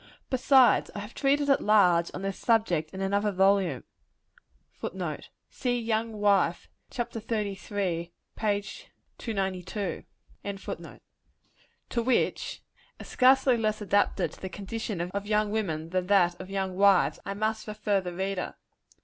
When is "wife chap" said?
6.13-7.11